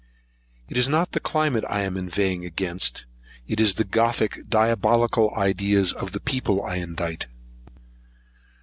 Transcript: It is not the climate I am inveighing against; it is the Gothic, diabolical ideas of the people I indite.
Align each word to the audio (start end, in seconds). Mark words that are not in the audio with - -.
It 0.67 0.77
is 0.77 0.89
not 0.89 1.11
the 1.11 1.19
climate 1.19 1.63
I 1.69 1.81
am 1.81 1.95
inveighing 1.95 2.43
against; 2.43 3.05
it 3.47 3.59
is 3.59 3.75
the 3.75 3.83
Gothic, 3.83 4.39
diabolical 4.49 5.31
ideas 5.37 5.93
of 5.93 6.11
the 6.11 6.19
people 6.19 6.63
I 6.63 6.77
indite. 6.77 7.27